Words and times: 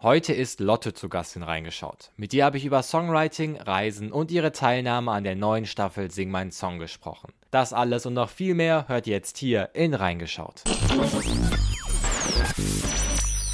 Heute 0.00 0.32
ist 0.32 0.60
Lotte 0.60 0.94
zu 0.94 1.08
Gast 1.08 1.34
in 1.34 1.42
Reingeschaut. 1.42 2.12
Mit 2.16 2.32
ihr 2.32 2.44
habe 2.44 2.56
ich 2.56 2.64
über 2.64 2.84
Songwriting, 2.84 3.60
Reisen 3.60 4.12
und 4.12 4.30
ihre 4.30 4.52
Teilnahme 4.52 5.10
an 5.10 5.24
der 5.24 5.34
neuen 5.34 5.66
Staffel 5.66 6.12
Sing 6.12 6.30
mein 6.30 6.52
Song 6.52 6.78
gesprochen. 6.78 7.32
Das 7.50 7.72
alles 7.72 8.06
und 8.06 8.14
noch 8.14 8.30
viel 8.30 8.54
mehr 8.54 8.84
hört 8.86 9.08
ihr 9.08 9.14
jetzt 9.14 9.38
hier 9.38 9.70
in 9.74 9.94
Reingeschaut. 9.94 10.62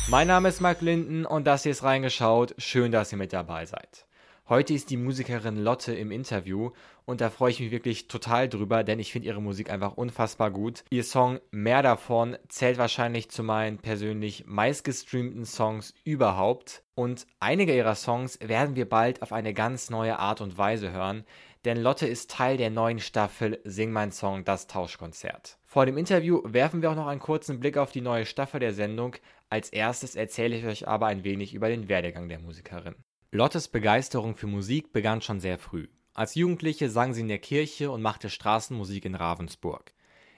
Mein 0.09 0.27
Name 0.27 0.51
ist 0.51 0.61
Mark 0.61 0.83
Linden 0.83 1.25
und 1.25 1.46
das 1.46 1.62
hier 1.62 1.72
ist 1.72 1.83
Reingeschaut. 1.83 2.54
Schön, 2.58 2.92
dass 2.92 3.11
ihr 3.11 3.17
mit 3.17 3.33
dabei 3.33 3.65
seid. 3.65 4.04
Heute 4.47 4.74
ist 4.74 4.90
die 4.90 4.99
Musikerin 4.99 5.56
Lotte 5.56 5.95
im 5.95 6.11
Interview 6.11 6.72
und 7.06 7.22
da 7.22 7.31
freue 7.31 7.51
ich 7.51 7.61
mich 7.61 7.71
wirklich 7.71 8.08
total 8.08 8.47
drüber, 8.47 8.85
denn 8.85 8.99
ich 8.99 9.11
finde 9.11 9.29
ihre 9.29 9.40
Musik 9.40 9.71
einfach 9.71 9.97
unfassbar 9.97 10.51
gut. 10.51 10.85
Ihr 10.90 11.03
Song 11.03 11.40
Mehr 11.51 11.81
davon 11.81 12.37
zählt 12.49 12.76
wahrscheinlich 12.76 13.30
zu 13.30 13.43
meinen 13.43 13.79
persönlich 13.79 14.44
meistgestreamten 14.47 15.47
Songs 15.47 15.94
überhaupt 16.05 16.83
und 16.95 17.27
einige 17.41 17.75
ihrer 17.75 17.95
Songs 17.95 18.38
werden 18.43 18.77
wir 18.77 18.87
bald 18.87 19.23
auf 19.23 19.33
eine 19.33 19.55
ganz 19.55 19.89
neue 19.89 20.19
Art 20.19 20.43
und 20.43 20.59
Weise 20.59 20.92
hören, 20.92 21.25
denn 21.65 21.79
Lotte 21.79 22.06
ist 22.06 22.31
Teil 22.31 22.59
der 22.59 22.69
neuen 22.69 23.01
Staffel 23.01 23.62
Sing 23.65 23.92
mein 23.92 24.12
Song, 24.12 24.45
das 24.45 24.67
Tauschkonzert. 24.67 25.56
Vor 25.65 25.87
dem 25.87 25.97
Interview 25.97 26.42
werfen 26.45 26.83
wir 26.83 26.91
auch 26.91 26.97
noch 26.97 27.06
einen 27.06 27.19
kurzen 27.19 27.61
Blick 27.61 27.79
auf 27.79 27.92
die 27.92 28.03
neue 28.03 28.27
Staffel 28.27 28.61
der 28.61 28.75
Sendung. 28.75 29.17
Als 29.48 29.70
erstes 29.70 30.17
erzähle 30.17 30.55
ich 30.55 30.67
euch 30.67 30.87
aber 30.87 31.06
ein 31.06 31.25
wenig 31.25 31.55
über 31.55 31.70
den 31.70 31.89
Werdegang 31.89 32.29
der 32.29 32.41
Musikerin. 32.41 32.95
Lottes 33.37 33.66
Begeisterung 33.66 34.37
für 34.37 34.47
Musik 34.47 34.93
begann 34.93 35.20
schon 35.20 35.41
sehr 35.41 35.59
früh. 35.59 35.88
Als 36.12 36.37
Jugendliche 36.37 36.88
sang 36.88 37.15
sie 37.15 37.23
in 37.23 37.27
der 37.27 37.41
Kirche 37.41 37.91
und 37.91 38.01
machte 38.01 38.30
Straßenmusik 38.30 39.05
in 39.06 39.16
Ravensburg. 39.16 39.92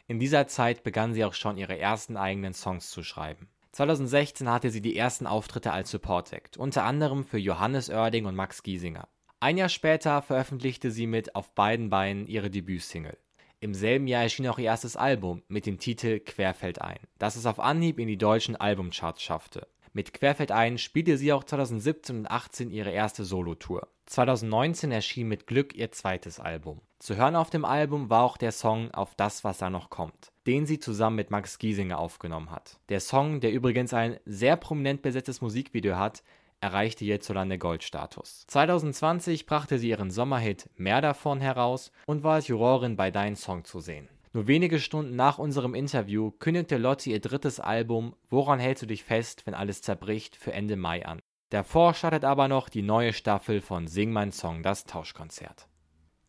In 0.06 0.18
dieser 0.18 0.46
Zeit 0.46 0.82
begann 0.82 1.12
sie 1.12 1.23
auch 1.23 1.34
schon 1.34 1.59
ihre 1.59 1.78
ersten 1.78 2.16
eigenen 2.16 2.54
Songs 2.54 2.88
zu 2.88 3.02
schreiben. 3.02 3.51
2016 3.73 4.51
hatte 4.51 4.70
sie 4.70 4.80
die 4.80 4.96
ersten 4.96 5.27
Auftritte 5.27 5.73
als 5.73 5.90
Support 5.90 6.32
Act, 6.32 6.56
unter 6.56 6.84
anderem 6.84 7.27
für 7.27 7.37
Johannes 7.37 7.90
Oerding 7.90 8.24
und 8.24 8.34
Max 8.34 8.62
Giesinger. 8.62 9.06
Ein 9.40 9.59
Jahr 9.59 9.68
später 9.68 10.23
veröffentlichte 10.23 10.90
sie 10.90 11.06
mit 11.06 11.37
Auf 11.37 11.54
beiden 11.54 11.90
Beinen 11.90 12.26
ihre 12.26 12.49
Debütsingle. 12.49 13.18
Im 13.60 13.74
selben 13.74 14.06
Jahr 14.06 14.23
erschien 14.23 14.49
auch 14.49 14.59
ihr 14.59 14.65
erstes 14.65 14.96
Album 14.96 15.43
mit 15.49 15.66
dem 15.66 15.78
Titel 15.78 16.18
Querfeldein, 16.21 17.01
das 17.18 17.37
es 17.37 17.45
auf 17.45 17.60
Anhieb 17.60 17.99
in 17.99 18.09
die 18.09 18.16
deutschen 18.16 18.56
Albumcharts 18.56 19.23
schaffte. 19.23 19.68
Mit 19.97 20.13
Querfeldein 20.13 20.77
spielte 20.77 21.16
sie 21.16 21.33
auch 21.33 21.43
2017 21.43 22.16
und 22.16 22.23
2018 22.27 22.71
ihre 22.71 22.91
erste 22.91 23.25
Solotour. 23.25 23.89
2019 24.05 24.93
erschien 24.93 25.27
mit 25.27 25.47
Glück 25.47 25.75
ihr 25.75 25.91
zweites 25.91 26.39
Album. 26.39 26.83
Zu 26.99 27.16
hören 27.16 27.35
auf 27.35 27.49
dem 27.49 27.65
Album 27.65 28.11
war 28.11 28.24
auch 28.24 28.37
der 28.37 28.52
Song 28.52 28.91
Auf 28.91 29.15
das, 29.15 29.43
was 29.43 29.57
da 29.57 29.71
noch 29.71 29.89
kommt, 29.89 30.33
den 30.47 30.67
sie 30.67 30.79
zusammen 30.80 31.17
mit 31.17 31.30
Max 31.30 31.59
Giesinger 31.59 31.99
aufgenommen 31.99 32.51
hat. 32.51 32.79
Der 32.91 33.01
Song, 33.01 33.41
der 33.41 33.52
übrigens 33.52 33.95
ein 33.95 34.19
sehr 34.27 34.57
prominent 34.57 35.01
besetztes 35.01 35.41
Musikvideo 35.41 35.97
hat, 35.97 36.23
erreichte 36.61 37.07
hierzulande 37.07 37.57
Goldstatus. 37.57 38.45
2020 38.49 39.47
brachte 39.47 39.79
sie 39.79 39.89
ihren 39.89 40.11
Sommerhit 40.11 40.69
Mehr 40.77 41.01
davon 41.01 41.41
heraus 41.41 41.91
und 42.05 42.23
war 42.23 42.35
als 42.35 42.49
Jurorin 42.49 42.97
bei 42.97 43.11
Dein 43.11 43.35
Song 43.35 43.65
zu 43.65 43.80
sehen. 43.80 44.11
Nur 44.37 44.48
wenige 44.48 44.80
Stunden 44.80 45.16
nach 45.16 45.38
unserem 45.38 45.74
Interview 45.74 46.30
kündigte 46.30 46.76
Lotte 46.76 47.09
ihr 47.09 47.23
drittes 47.23 47.59
Album 47.59 48.15
Woran 48.29 48.59
hältst 48.59 48.82
du 48.82 48.87
dich 48.87 49.02
fest, 49.02 49.46
wenn 49.46 49.54
alles 49.54 49.80
zerbricht 49.80 50.37
für 50.37 50.52
Ende 50.52 50.76
Mai 50.76 51.06
an. 51.06 51.20
Davor 51.48 51.95
startet 51.95 52.23
aber 52.23 52.46
noch 52.46 52.68
die 52.68 52.82
neue 52.82 53.15
Staffel 53.15 53.62
von 53.62 53.87
Sing 53.87 54.12
mein 54.12 54.32
Song, 54.32 54.62
das 54.62 54.84
Tauschkonzert. 54.84 55.68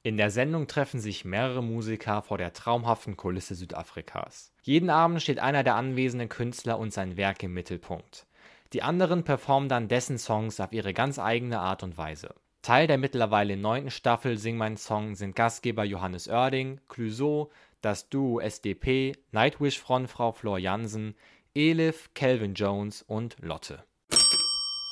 In 0.04 0.16
der 0.16 0.30
Sendung 0.30 0.68
treffen 0.68 1.02
sich 1.02 1.26
mehrere 1.26 1.62
Musiker 1.62 2.22
vor 2.22 2.38
der 2.38 2.54
traumhaften 2.54 3.18
Kulisse 3.18 3.56
Südafrikas. 3.56 4.54
Jeden 4.62 4.90
Abend 4.90 5.22
steht 5.22 5.40
einer 5.40 5.66
der 5.66 5.76
anwesenden 5.76 6.30
Künstler 6.30 6.80
und 6.80 6.94
sein 6.94 7.18
Werk 7.18 7.44
im 7.44 7.54
Mittelpunkt. 7.54 8.26
Die 8.72 8.84
anderen 8.84 9.26
performen 9.26 9.68
dann 9.68 9.90
dessen 9.90 10.18
Songs 10.18 10.62
auf 10.62 10.72
ihre 10.72 10.94
ganz 10.94 11.20
eigene 11.20 11.60
Art 11.60 11.84
und 11.84 11.98
Weise. 11.98 12.34
Teil 12.68 12.88
der 12.88 12.98
mittlerweile 12.98 13.56
neunten 13.56 13.92
Staffel 13.92 14.38
Sing 14.38 14.58
mein 14.58 14.76
Song 14.76 15.16
sind 15.16 15.36
Gastgeber 15.38 15.86
Johannes 15.86 16.28
Oerding, 16.28 16.82
Clouseau, 16.90 17.50
das 17.82 18.10
Duo 18.10 18.40
SDP, 18.40 19.14
Nightwish-Frontfrau 19.32 20.32
Flor 20.32 20.60
Jansen, 20.60 21.16
Elif, 21.54 22.14
Calvin 22.14 22.54
Jones 22.54 23.02
und 23.02 23.36
Lotte. 23.40 23.84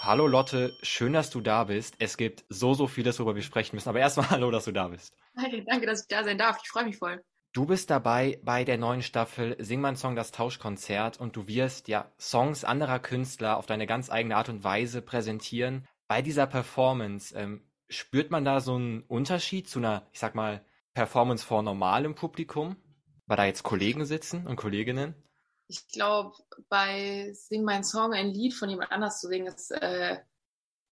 Hallo 0.01 0.27
Lotte, 0.27 0.71
schön, 0.83 1.13
dass 1.13 1.29
du 1.31 1.41
da 1.41 1.63
bist. 1.63 1.95
Es 1.99 2.17
gibt 2.17 2.45
so, 2.49 2.73
so 2.73 2.87
vieles, 2.87 3.17
worüber 3.19 3.35
wir 3.35 3.41
sprechen 3.41 3.75
müssen. 3.75 3.89
Aber 3.89 3.99
erstmal 3.99 4.29
hallo, 4.31 4.51
dass 4.51 4.65
du 4.65 4.71
da 4.71 4.87
bist. 4.87 5.15
Hi, 5.37 5.63
danke, 5.65 5.87
dass 5.87 6.01
ich 6.01 6.07
da 6.07 6.23
sein 6.23 6.37
darf. 6.37 6.59
Ich 6.63 6.69
freue 6.69 6.85
mich 6.85 6.97
voll. 6.97 7.23
Du 7.53 7.65
bist 7.65 7.89
dabei 7.89 8.39
bei 8.43 8.65
der 8.65 8.77
neuen 8.77 9.01
Staffel 9.01 9.55
Sing 9.59 9.79
mein 9.79 9.95
Song 9.95 10.15
das 10.15 10.31
Tauschkonzert 10.31 11.19
und 11.19 11.35
du 11.35 11.47
wirst 11.47 11.87
ja 11.87 12.11
Songs 12.19 12.65
anderer 12.65 12.99
Künstler 12.99 13.57
auf 13.57 13.65
deine 13.65 13.87
ganz 13.87 14.09
eigene 14.11 14.35
Art 14.35 14.49
und 14.49 14.63
Weise 14.63 15.01
präsentieren. 15.01 15.87
Bei 16.07 16.21
dieser 16.21 16.47
Performance 16.47 17.33
ähm, 17.33 17.61
spürt 17.89 18.29
man 18.29 18.43
da 18.43 18.59
so 18.59 18.75
einen 18.75 19.03
Unterschied 19.03 19.69
zu 19.69 19.79
einer, 19.79 20.05
ich 20.11 20.19
sag 20.19 20.35
mal, 20.35 20.65
Performance 20.95 21.45
vor 21.45 21.61
normalem 21.61 22.15
Publikum? 22.15 22.77
Weil 23.27 23.37
da 23.37 23.45
jetzt 23.45 23.63
Kollegen 23.63 24.05
sitzen 24.05 24.47
und 24.47 24.55
Kolleginnen? 24.55 25.13
Ich 25.67 25.87
glaube, 25.87 26.35
bei 26.69 27.31
Sing 27.33 27.63
mein 27.63 27.83
Song 27.83 28.13
ein 28.13 28.29
Lied 28.29 28.53
von 28.53 28.69
jemand 28.69 28.91
anders 28.91 29.19
zu 29.19 29.27
singen, 29.27 29.47
ist 29.47 29.71
äh, 29.71 30.17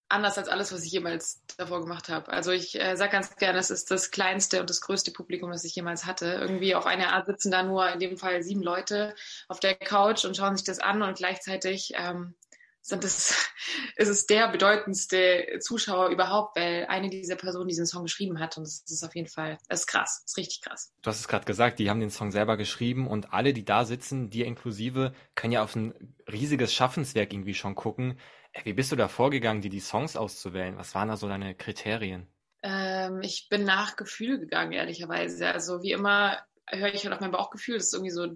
anders 0.10 0.38
als 0.38 0.48
alles, 0.48 0.74
was 0.74 0.84
ich 0.84 0.92
jemals 0.92 1.44
davor 1.58 1.82
gemacht 1.82 2.10
habe. 2.10 2.32
Also 2.32 2.52
ich 2.52 2.80
äh, 2.80 2.96
sage 2.96 3.12
ganz 3.12 3.36
gerne, 3.36 3.60
es 3.60 3.72
ist 3.72 3.92
das 3.92 4.12
kleinste 4.12 4.62
und 4.62 4.70
das 4.70 4.82
größte 4.82 5.12
Publikum, 5.12 5.52
das 5.52 5.64
ich 5.64 5.76
jemals 5.76 6.06
hatte. 6.06 6.26
Irgendwie 6.26 6.76
auf 6.76 6.86
einer 6.86 7.14
Art 7.14 7.28
sitzen 7.28 7.52
da 7.52 7.64
nur 7.64 7.90
in 7.90 8.00
dem 8.00 8.18
Fall 8.18 8.44
sieben 8.44 8.62
Leute 8.62 9.16
auf 9.48 9.60
der 9.60 9.76
Couch 9.76 10.26
und 10.26 10.36
schauen 10.36 10.58
sich 10.58 10.66
das 10.66 10.80
an 10.80 11.02
und 11.02 11.18
gleichzeitig 11.18 11.94
ähm, 11.96 12.36
sind 12.84 13.04
es, 13.06 13.50
ist 13.96 14.10
es 14.10 14.26
der 14.28 14.50
bedeutendste 14.50 15.58
Zuschauer 15.60 16.10
überhaupt, 16.10 16.58
weil 16.58 16.86
eine 16.88 17.10
dieser 17.10 17.36
Personen 17.36 17.68
diesen 17.68 17.88
Song 17.88 18.04
geschrieben 18.04 18.40
hat 18.40 18.58
und 18.58 18.64
das 18.66 18.84
ist 18.88 19.04
auf 19.04 19.16
jeden 19.16 19.30
Fall, 19.30 19.58
das 19.70 19.82
ist 19.82 19.88
krass, 19.88 20.22
das 20.24 20.34
ist 20.34 20.38
richtig 20.38 20.62
krass. 20.62 20.94
Du 21.02 21.10
hast 21.10 21.20
es 21.20 21.28
gerade 21.28 21.46
gesagt, 21.46 21.80
die 21.80 21.90
haben 21.90 22.02
den 22.02 22.12
Song 22.12 22.32
selber 22.32 22.58
geschrieben 22.58 23.08
und 23.08 23.34
alle, 23.34 23.54
die 23.54 23.66
da 23.66 23.86
sitzen, 23.86 24.30
dir 24.30 24.46
inklusive, 24.46 25.14
können 25.34 25.54
ja 25.54 25.64
auf 25.64 25.76
ein 25.76 26.16
riesiges 26.32 26.74
Schaffenswerk 26.74 27.34
irgendwie 27.34 27.56
schon 27.56 27.74
gucken. 27.74 28.20
Äh, 28.52 28.66
wie 28.66 28.74
bist 28.74 28.92
du 28.92 28.96
da 28.96 29.08
vorgegangen, 29.08 29.62
dir 29.62 29.72
die 29.72 29.80
Songs 29.80 30.16
auszuwählen? 30.16 30.78
Was 30.78 30.94
waren 30.94 31.08
da 31.08 31.18
so 31.18 31.28
deine 31.28 31.56
Kriterien? 31.56 32.28
Ähm, 32.62 33.22
ich 33.22 33.48
bin 33.50 33.64
nach 33.64 33.96
Gefühl 33.96 34.40
gegangen, 34.40 34.74
ehrlicherweise. 34.74 35.52
Also 35.52 35.82
wie 35.84 35.92
immer 35.92 36.38
höre 36.70 36.94
ich 36.94 37.04
halt 37.04 37.14
auf 37.14 37.20
mein 37.20 37.32
Bauchgefühl. 37.32 37.76
Das 37.76 37.88
ist 37.88 37.94
irgendwie 37.94 38.12
so, 38.12 38.28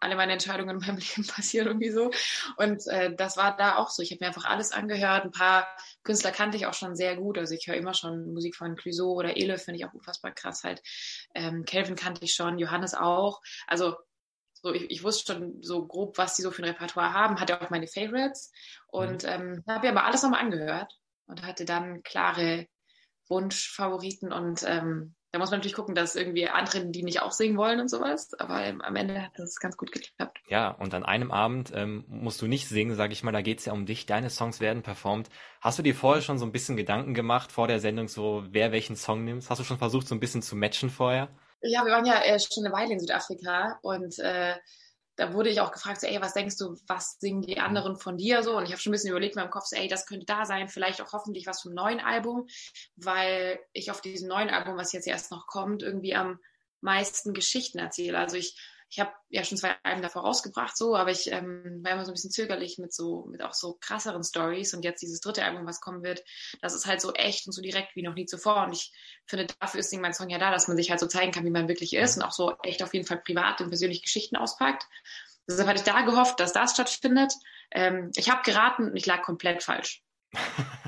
alle 0.00 0.16
meine 0.16 0.32
Entscheidungen 0.32 0.76
in 0.76 0.86
meinem 0.86 0.98
Leben 1.16 1.26
passieren 1.26 1.66
irgendwie 1.66 1.90
so. 1.90 2.10
Und 2.56 2.86
äh, 2.88 3.14
das 3.14 3.36
war 3.36 3.56
da 3.56 3.76
auch 3.76 3.90
so. 3.90 4.02
Ich 4.02 4.10
habe 4.10 4.18
mir 4.22 4.28
einfach 4.28 4.44
alles 4.44 4.72
angehört. 4.72 5.24
Ein 5.24 5.32
paar 5.32 5.66
Künstler 6.02 6.30
kannte 6.30 6.56
ich 6.56 6.66
auch 6.66 6.74
schon 6.74 6.94
sehr 6.96 7.16
gut. 7.16 7.38
Also 7.38 7.54
ich 7.54 7.66
höre 7.66 7.76
immer 7.76 7.94
schon 7.94 8.32
Musik 8.32 8.56
von 8.56 8.76
Clouseau 8.76 9.12
oder 9.12 9.36
Ele, 9.36 9.58
finde 9.58 9.78
ich 9.78 9.86
auch 9.86 9.94
unfassbar 9.94 10.32
krass 10.32 10.64
halt. 10.64 10.82
Ähm, 11.34 11.64
Calvin 11.64 11.96
kannte 11.96 12.24
ich 12.24 12.34
schon, 12.34 12.58
Johannes 12.58 12.94
auch. 12.94 13.40
Also 13.66 13.96
so, 14.62 14.72
ich, 14.72 14.90
ich 14.90 15.02
wusste 15.02 15.32
schon 15.32 15.62
so 15.62 15.86
grob, 15.86 16.18
was 16.18 16.36
die 16.36 16.42
so 16.42 16.50
für 16.50 16.62
ein 16.62 16.68
Repertoire 16.68 17.14
haben, 17.14 17.40
hatte 17.40 17.60
auch 17.60 17.70
meine 17.70 17.86
Favorites 17.86 18.52
und 18.88 19.22
mhm. 19.22 19.28
ähm, 19.28 19.64
habe 19.66 19.86
mir 19.86 19.92
aber 19.92 20.04
alles 20.04 20.22
nochmal 20.22 20.40
angehört 20.40 20.92
und 21.26 21.42
hatte 21.42 21.64
dann 21.64 22.02
klare 22.02 22.66
Wunschfavoriten 23.28 24.32
und 24.32 24.62
ähm, 24.66 25.14
da 25.32 25.38
muss 25.38 25.50
man 25.50 25.60
natürlich 25.60 25.76
gucken, 25.76 25.94
dass 25.94 26.16
irgendwie 26.16 26.48
andere, 26.48 26.86
die 26.86 27.04
nicht 27.04 27.22
auch 27.22 27.30
singen 27.30 27.56
wollen 27.56 27.78
und 27.80 27.88
sowas. 27.88 28.34
Aber 28.40 28.62
ähm, 28.64 28.80
am 28.80 28.96
Ende 28.96 29.22
hat 29.22 29.32
das 29.36 29.56
ganz 29.56 29.76
gut 29.76 29.92
geklappt. 29.92 30.38
Ja, 30.48 30.70
und 30.70 30.92
an 30.92 31.04
einem 31.04 31.30
Abend 31.30 31.70
ähm, 31.74 32.04
musst 32.08 32.42
du 32.42 32.48
nicht 32.48 32.68
singen, 32.68 32.96
sag 32.96 33.12
ich 33.12 33.22
mal, 33.22 33.30
da 33.30 33.40
geht's 33.40 33.64
ja 33.64 33.72
um 33.72 33.86
dich. 33.86 34.06
Deine 34.06 34.28
Songs 34.28 34.60
werden 34.60 34.82
performt. 34.82 35.28
Hast 35.60 35.78
du 35.78 35.82
dir 35.82 35.94
vorher 35.94 36.22
schon 36.22 36.38
so 36.38 36.44
ein 36.44 36.52
bisschen 36.52 36.76
Gedanken 36.76 37.14
gemacht 37.14 37.52
vor 37.52 37.68
der 37.68 37.78
Sendung, 37.78 38.08
so 38.08 38.44
wer 38.50 38.72
welchen 38.72 38.96
Song 38.96 39.24
nimmt? 39.24 39.48
Hast 39.48 39.60
du 39.60 39.64
schon 39.64 39.78
versucht, 39.78 40.08
so 40.08 40.16
ein 40.16 40.20
bisschen 40.20 40.42
zu 40.42 40.56
matchen 40.56 40.90
vorher? 40.90 41.28
Ja, 41.62 41.84
wir 41.84 41.92
waren 41.92 42.06
ja 42.06 42.22
äh, 42.22 42.38
schon 42.40 42.64
eine 42.64 42.74
Weile 42.74 42.94
in 42.94 43.00
Südafrika 43.00 43.78
und 43.82 44.18
äh, 44.18 44.54
da 45.20 45.34
wurde 45.34 45.50
ich 45.50 45.60
auch 45.60 45.70
gefragt, 45.70 46.00
so, 46.00 46.06
ey, 46.06 46.18
was 46.22 46.32
denkst 46.32 46.56
du, 46.56 46.76
was 46.86 47.18
singen 47.20 47.42
die 47.42 47.58
anderen 47.58 47.96
von 47.96 48.16
dir 48.16 48.42
so? 48.42 48.56
Und 48.56 48.64
ich 48.64 48.70
habe 48.70 48.80
schon 48.80 48.90
ein 48.90 48.94
bisschen 48.94 49.10
überlegt 49.10 49.36
in 49.36 49.42
meinem 49.42 49.50
Kopf, 49.50 49.66
so, 49.66 49.76
ey, 49.76 49.86
das 49.86 50.06
könnte 50.06 50.24
da 50.24 50.46
sein, 50.46 50.70
vielleicht 50.70 51.02
auch 51.02 51.12
hoffentlich 51.12 51.46
was 51.46 51.60
vom 51.60 51.74
neuen 51.74 52.00
Album, 52.00 52.46
weil 52.96 53.60
ich 53.74 53.90
auf 53.90 54.00
diesem 54.00 54.28
neuen 54.28 54.48
Album, 54.48 54.78
was 54.78 54.92
jetzt 54.92 55.06
erst 55.06 55.30
noch 55.30 55.46
kommt, 55.46 55.82
irgendwie 55.82 56.14
am 56.14 56.40
meisten 56.80 57.34
Geschichten 57.34 57.78
erzähle. 57.78 58.16
Also 58.16 58.38
ich 58.38 58.58
ich 58.90 58.98
habe 58.98 59.12
ja 59.28 59.44
schon 59.44 59.56
zwei 59.56 59.76
Alben 59.84 60.02
davor 60.02 60.22
rausgebracht, 60.22 60.76
so, 60.76 60.96
aber 60.96 61.12
ich 61.12 61.30
ähm, 61.30 61.80
war 61.84 61.92
immer 61.92 62.04
so 62.04 62.10
ein 62.10 62.14
bisschen 62.14 62.32
zögerlich 62.32 62.78
mit 62.78 62.92
so, 62.92 63.24
mit 63.30 63.40
auch 63.40 63.54
so 63.54 63.78
krasseren 63.80 64.24
Stories 64.24 64.74
und 64.74 64.84
jetzt 64.84 65.00
dieses 65.00 65.20
dritte 65.20 65.44
Album, 65.44 65.64
was 65.64 65.80
kommen 65.80 66.02
wird, 66.02 66.24
das 66.60 66.74
ist 66.74 66.86
halt 66.86 67.00
so 67.00 67.12
echt 67.14 67.46
und 67.46 67.52
so 67.52 67.62
direkt 67.62 67.94
wie 67.94 68.02
noch 68.02 68.14
nie 68.14 68.26
zuvor 68.26 68.64
und 68.64 68.72
ich 68.72 68.92
finde, 69.26 69.46
dafür 69.60 69.78
ist 69.78 69.94
mein 69.96 70.12
Song 70.12 70.28
ja 70.28 70.38
da, 70.38 70.50
dass 70.50 70.66
man 70.66 70.76
sich 70.76 70.90
halt 70.90 70.98
so 70.98 71.06
zeigen 71.06 71.30
kann, 71.30 71.44
wie 71.44 71.50
man 71.50 71.68
wirklich 71.68 71.94
ist 71.94 72.16
und 72.16 72.24
auch 72.24 72.32
so 72.32 72.56
echt 72.64 72.82
auf 72.82 72.92
jeden 72.92 73.06
Fall 73.06 73.18
privat 73.18 73.60
und 73.60 73.68
persönlich 73.68 74.02
Geschichten 74.02 74.36
auspackt. 74.36 74.84
Deshalb 75.48 75.68
hatte 75.68 75.78
ich 75.78 75.84
da 75.84 76.02
gehofft, 76.02 76.40
dass 76.40 76.52
das 76.52 76.74
stattfindet. 76.74 77.32
Ähm, 77.70 78.10
ich 78.16 78.30
habe 78.30 78.42
geraten 78.42 78.90
und 78.90 78.96
ich 78.96 79.06
lag 79.06 79.22
komplett 79.22 79.62
falsch. 79.62 80.02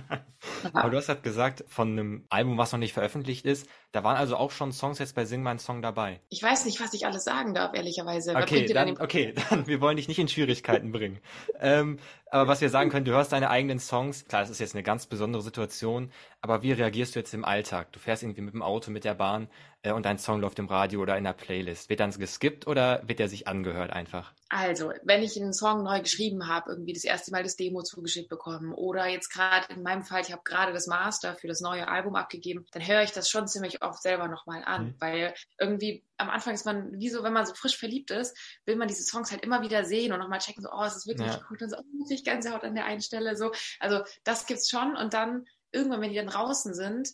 Aber 0.72 0.90
du 0.90 0.96
hast 0.96 1.08
halt 1.08 1.22
gesagt, 1.22 1.64
von 1.68 1.92
einem 1.92 2.24
Album, 2.28 2.58
was 2.58 2.72
noch 2.72 2.78
nicht 2.78 2.92
veröffentlicht 2.92 3.44
ist, 3.44 3.68
da 3.92 4.04
waren 4.04 4.16
also 4.16 4.36
auch 4.36 4.50
schon 4.50 4.72
Songs 4.72 4.98
jetzt 4.98 5.14
bei 5.14 5.24
Sing 5.24 5.42
mein 5.42 5.58
Song 5.58 5.82
dabei. 5.82 6.20
Ich 6.28 6.42
weiß 6.42 6.64
nicht, 6.64 6.80
was 6.80 6.92
ich 6.94 7.06
alles 7.06 7.24
sagen 7.24 7.54
darf, 7.54 7.74
ehrlicherweise. 7.74 8.34
Okay, 8.34 8.66
dann, 8.66 8.98
okay, 8.98 9.34
dann, 9.50 9.66
wir 9.66 9.80
wollen 9.80 9.96
dich 9.96 10.08
nicht 10.08 10.18
in 10.18 10.28
Schwierigkeiten 10.28 10.92
bringen. 10.92 11.20
Ähm, 11.60 11.98
Aber 12.32 12.48
was 12.48 12.62
wir 12.62 12.70
sagen 12.70 12.88
können, 12.88 13.04
du 13.04 13.12
hörst 13.12 13.32
deine 13.32 13.50
eigenen 13.50 13.78
Songs. 13.78 14.24
Klar, 14.24 14.40
es 14.40 14.48
ist 14.48 14.58
jetzt 14.58 14.74
eine 14.74 14.82
ganz 14.82 15.04
besondere 15.04 15.42
Situation, 15.42 16.10
aber 16.40 16.62
wie 16.62 16.72
reagierst 16.72 17.14
du 17.14 17.18
jetzt 17.18 17.34
im 17.34 17.44
Alltag? 17.44 17.92
Du 17.92 17.98
fährst 17.98 18.22
irgendwie 18.22 18.40
mit 18.40 18.54
dem 18.54 18.62
Auto, 18.62 18.90
mit 18.90 19.04
der 19.04 19.12
Bahn 19.12 19.48
äh, 19.82 19.92
und 19.92 20.06
dein 20.06 20.18
Song 20.18 20.40
läuft 20.40 20.58
im 20.58 20.66
Radio 20.66 21.02
oder 21.02 21.18
in 21.18 21.24
der 21.24 21.34
Playlist. 21.34 21.90
Wird 21.90 22.00
dann 22.00 22.10
geskippt 22.10 22.66
oder 22.66 23.02
wird 23.06 23.18
der 23.18 23.28
sich 23.28 23.48
angehört 23.48 23.92
einfach? 23.92 24.32
Also, 24.48 24.92
wenn 25.02 25.22
ich 25.22 25.40
einen 25.40 25.52
Song 25.52 25.82
neu 25.82 26.00
geschrieben 26.00 26.48
habe, 26.48 26.70
irgendwie 26.70 26.92
das 26.92 27.04
erste 27.04 27.32
Mal 27.32 27.42
das 27.42 27.56
Demo 27.56 27.82
zugeschickt 27.82 28.28
bekommen 28.28 28.72
oder 28.72 29.06
jetzt 29.06 29.30
gerade 29.30 29.72
in 29.72 29.82
meinem 29.82 30.02
Fall, 30.02 30.22
ich 30.22 30.32
habe 30.32 30.42
gerade 30.44 30.72
das 30.72 30.86
Master 30.86 31.34
für 31.34 31.48
das 31.48 31.60
neue 31.60 31.88
Album 31.88 32.16
abgegeben, 32.16 32.66
dann 32.72 32.86
höre 32.86 33.02
ich 33.02 33.12
das 33.12 33.28
schon 33.28 33.48
ziemlich 33.48 33.82
oft 33.82 34.02
selber 34.02 34.28
nochmal 34.28 34.62
an, 34.64 34.86
mhm. 34.86 34.94
weil 34.98 35.34
irgendwie 35.58 36.04
am 36.18 36.30
Anfang 36.30 36.54
ist 36.54 36.66
man, 36.66 36.98
wie 36.98 37.08
so, 37.08 37.22
wenn 37.22 37.32
man 37.32 37.46
so 37.46 37.54
frisch 37.54 37.76
verliebt 37.76 38.10
ist, 38.10 38.36
will 38.64 38.76
man 38.76 38.88
diese 38.88 39.02
Songs 39.02 39.32
halt 39.32 39.42
immer 39.42 39.62
wieder 39.62 39.84
sehen 39.84 40.12
und 40.12 40.18
nochmal 40.18 40.38
checken, 40.38 40.62
so, 40.62 40.68
oh, 40.70 40.84
es 40.84 40.96
ist 40.96 41.06
wirklich 41.06 41.32
ja. 41.32 41.40
gut 41.48 41.62
und 41.62 41.70
so, 41.70 41.76
oh, 41.78 42.06
ich 42.22 42.24
Gänsehaut 42.24 42.64
an 42.64 42.74
der 42.74 42.86
einen 42.86 43.02
Stelle, 43.02 43.36
so. 43.36 43.52
Also, 43.80 44.02
das 44.24 44.46
gibt's 44.46 44.70
schon 44.70 44.96
und 44.96 45.14
dann 45.14 45.46
irgendwann, 45.72 46.00
wenn 46.00 46.10
die 46.10 46.16
dann 46.16 46.26
draußen 46.26 46.74
sind, 46.74 47.08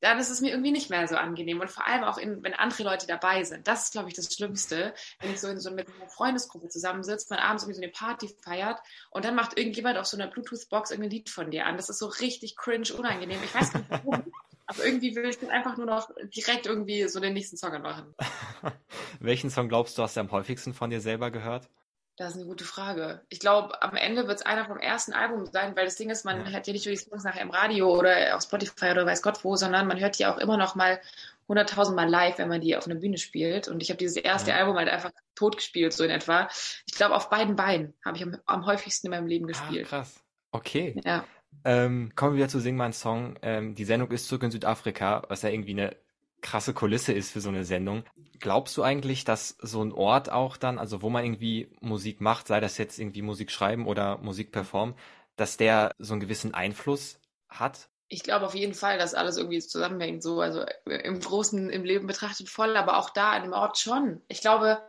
dann 0.00 0.18
ist 0.18 0.30
es 0.30 0.40
mir 0.40 0.50
irgendwie 0.50 0.70
nicht 0.70 0.90
mehr 0.90 1.06
so 1.08 1.16
angenehm. 1.16 1.60
Und 1.60 1.70
vor 1.70 1.86
allem 1.86 2.04
auch, 2.04 2.18
in, 2.18 2.42
wenn 2.42 2.54
andere 2.54 2.84
Leute 2.84 3.06
dabei 3.06 3.42
sind. 3.42 3.66
Das 3.66 3.84
ist, 3.84 3.92
glaube 3.92 4.08
ich, 4.08 4.14
das 4.14 4.32
Schlimmste, 4.32 4.94
wenn 5.20 5.32
ich 5.32 5.40
so, 5.40 5.48
in, 5.48 5.58
so 5.58 5.70
mit 5.70 5.88
einer 5.88 6.08
Freundesgruppe 6.08 6.68
zusammensitze, 6.68 7.26
man 7.30 7.40
abends 7.40 7.64
irgendwie 7.64 7.76
so 7.76 7.82
eine 7.82 7.92
Party 7.92 8.28
feiert 8.44 8.78
und 9.10 9.24
dann 9.24 9.34
macht 9.34 9.58
irgendjemand 9.58 9.98
auf 9.98 10.06
so 10.06 10.16
einer 10.16 10.28
Bluetooth-Box 10.28 10.90
irgendein 10.90 11.10
Lied 11.10 11.30
von 11.30 11.50
dir 11.50 11.66
an. 11.66 11.76
Das 11.76 11.88
ist 11.88 11.98
so 11.98 12.06
richtig 12.06 12.56
cringe, 12.56 12.92
unangenehm. 12.96 13.40
Ich 13.42 13.54
weiß 13.54 13.74
nicht 13.74 13.90
warum. 13.90 14.24
Aber 14.66 14.84
irgendwie 14.84 15.16
will 15.16 15.24
ich 15.24 15.38
dann 15.38 15.50
einfach 15.50 15.78
nur 15.78 15.86
noch 15.86 16.10
direkt 16.24 16.66
irgendwie 16.66 17.08
so 17.08 17.20
den 17.20 17.32
nächsten 17.32 17.56
Song 17.56 17.72
anmachen. 17.72 18.14
Welchen 19.18 19.50
Song 19.50 19.68
glaubst 19.68 19.96
du, 19.96 20.02
hast 20.02 20.16
du 20.16 20.20
am 20.20 20.30
häufigsten 20.30 20.74
von 20.74 20.90
dir 20.90 21.00
selber 21.00 21.30
gehört? 21.30 21.70
Das 22.18 22.30
ist 22.30 22.36
eine 22.36 22.46
gute 22.46 22.64
Frage. 22.64 23.20
Ich 23.28 23.38
glaube, 23.38 23.80
am 23.80 23.94
Ende 23.94 24.26
wird 24.26 24.40
es 24.40 24.44
einer 24.44 24.64
vom 24.64 24.78
ersten 24.78 25.12
Album 25.12 25.46
sein, 25.46 25.76
weil 25.76 25.84
das 25.84 25.94
Ding 25.94 26.10
ist, 26.10 26.24
man 26.24 26.50
hört 26.50 26.66
ja 26.66 26.72
nicht 26.72 26.84
nur 26.84 26.92
die 26.92 27.00
Songs 27.00 27.22
nachher 27.22 27.42
im 27.42 27.50
Radio 27.50 27.96
oder 27.96 28.34
auf 28.34 28.42
Spotify 28.42 28.90
oder 28.90 29.06
weiß 29.06 29.22
Gott 29.22 29.44
wo, 29.44 29.54
sondern 29.54 29.86
man 29.86 30.00
hört 30.00 30.18
die 30.18 30.26
auch 30.26 30.38
immer 30.38 30.56
noch 30.56 30.74
mal 30.74 31.00
hunderttausendmal 31.46 32.08
live, 32.08 32.38
wenn 32.38 32.48
man 32.48 32.60
die 32.60 32.76
auf 32.76 32.86
einer 32.86 32.96
Bühne 32.96 33.18
spielt. 33.18 33.68
Und 33.68 33.80
ich 33.80 33.90
habe 33.90 33.98
dieses 33.98 34.16
erste 34.16 34.50
ja. 34.50 34.56
Album 34.56 34.76
halt 34.76 34.88
einfach 34.88 35.12
tot 35.36 35.58
gespielt, 35.58 35.92
so 35.92 36.02
in 36.02 36.10
etwa. 36.10 36.48
Ich 36.86 36.94
glaube, 36.94 37.14
auf 37.14 37.30
beiden 37.30 37.54
Beinen 37.54 37.94
habe 38.04 38.16
ich 38.16 38.24
am, 38.24 38.36
am, 38.46 38.66
häufigsten 38.66 39.06
in 39.06 39.12
meinem 39.12 39.28
Leben 39.28 39.44
ah, 39.44 39.48
gespielt. 39.48 39.86
Ah, 39.86 39.88
krass. 39.88 40.20
Okay. 40.50 41.00
Ja. 41.04 41.24
Ähm, 41.64 42.12
kommen 42.16 42.32
wir 42.32 42.38
wieder 42.38 42.48
zu 42.48 42.58
Sing 42.58 42.74
mein 42.74 42.92
Song. 42.92 43.38
Ähm, 43.42 43.76
die 43.76 43.84
Sendung 43.84 44.10
ist 44.10 44.26
zurück 44.26 44.42
in 44.42 44.50
Südafrika, 44.50 45.22
was 45.28 45.42
ja 45.42 45.50
irgendwie 45.50 45.70
eine 45.70 45.96
krasse 46.40 46.74
Kulisse 46.74 47.12
ist 47.12 47.32
für 47.32 47.40
so 47.40 47.48
eine 47.48 47.64
Sendung. 47.64 48.04
Glaubst 48.38 48.76
du 48.76 48.82
eigentlich, 48.82 49.24
dass 49.24 49.56
so 49.60 49.82
ein 49.82 49.92
Ort 49.92 50.30
auch 50.30 50.56
dann, 50.56 50.78
also 50.78 51.02
wo 51.02 51.10
man 51.10 51.24
irgendwie 51.24 51.70
Musik 51.80 52.20
macht, 52.20 52.46
sei 52.46 52.60
das 52.60 52.78
jetzt 52.78 52.98
irgendwie 52.98 53.22
Musik 53.22 53.50
schreiben 53.50 53.86
oder 53.86 54.18
Musik 54.18 54.52
performen, 54.52 54.94
dass 55.36 55.56
der 55.56 55.92
so 55.98 56.14
einen 56.14 56.20
gewissen 56.20 56.54
Einfluss 56.54 57.20
hat? 57.48 57.88
Ich 58.08 58.22
glaube 58.22 58.46
auf 58.46 58.54
jeden 58.54 58.74
Fall, 58.74 58.98
dass 58.98 59.14
alles 59.14 59.36
irgendwie 59.36 59.58
zusammenhängt, 59.58 60.22
so, 60.22 60.40
also 60.40 60.64
im 60.86 61.20
Großen, 61.20 61.68
im 61.68 61.84
Leben 61.84 62.06
betrachtet 62.06 62.48
voll, 62.48 62.76
aber 62.76 62.98
auch 62.98 63.10
da 63.10 63.32
an 63.32 63.42
dem 63.42 63.52
Ort 63.52 63.78
schon. 63.78 64.22
Ich 64.28 64.40
glaube, 64.40 64.80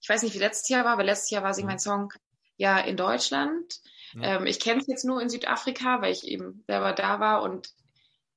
ich 0.00 0.08
weiß 0.08 0.22
nicht, 0.22 0.34
wie 0.34 0.38
letztes 0.38 0.68
Jahr 0.68 0.84
war, 0.84 0.98
weil 0.98 1.06
letztes 1.06 1.30
Jahr 1.30 1.42
war 1.42 1.54
Sing 1.54 1.66
mein 1.66 1.78
Song 1.78 2.12
ja 2.56 2.78
in 2.78 2.96
Deutschland. 2.96 3.80
Ja. 4.14 4.36
Ähm, 4.36 4.46
ich 4.46 4.60
kenne 4.60 4.80
es 4.80 4.86
jetzt 4.86 5.04
nur 5.04 5.20
in 5.20 5.28
Südafrika, 5.28 6.00
weil 6.00 6.12
ich 6.12 6.26
eben 6.26 6.64
selber 6.66 6.92
da 6.92 7.20
war 7.20 7.42
und 7.42 7.68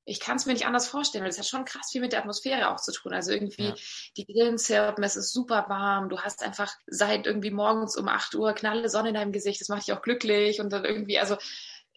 ich 0.06 0.19
kann 0.19 0.38
es 0.38 0.46
mir 0.46 0.54
nicht 0.54 0.68
anders 0.68 0.88
vorstellen, 0.88 1.24
weil 1.24 1.31
es 1.31 1.40
hat 1.40 1.48
schon 1.48 1.66
krass 1.66 1.90
viel 1.92 2.02
mit 2.02 2.13
der 2.13 2.19
Atmosphäre 2.19 2.69
auch 2.69 2.80
zu 2.80 2.92
tun. 2.92 3.13
Also 3.13 3.31
irgendwie 3.31 3.69
ja. 3.69 3.75
die 4.18 4.25
Grillen 4.25 4.57
zirpen, 4.57 5.04
es 5.04 5.16
ist 5.16 5.34
super 5.34 5.66
warm, 5.68 6.10
du 6.10 6.19
hast 6.19 6.44
einfach 6.44 6.72
seit 6.86 7.25
irgendwie 7.25 7.52
morgens 7.52 7.98
um 7.98 8.07
8 8.07 8.36
Uhr 8.36 8.54
knalle 8.54 8.88
Sonne 8.88 9.10
in 9.10 9.16
deinem 9.16 9.31
Gesicht, 9.31 9.60
das 9.60 9.69
macht 9.69 9.88
dich 9.88 9.94
auch 9.94 10.04
glücklich 10.04 10.62
und 10.62 10.72
dann 10.72 10.86
irgendwie, 10.86 11.19
also 11.19 11.38